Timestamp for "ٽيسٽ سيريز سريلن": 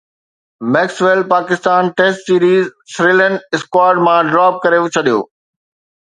1.99-3.35